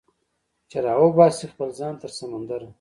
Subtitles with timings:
[0.69, 2.67] چې راوباسي خپل ځان تر سمندره